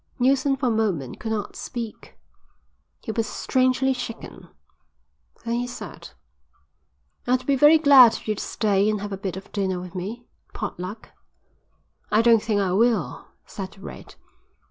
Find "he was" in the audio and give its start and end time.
3.01-3.27